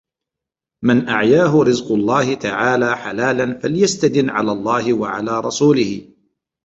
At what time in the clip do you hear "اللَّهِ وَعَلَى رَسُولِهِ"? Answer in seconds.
4.51-6.07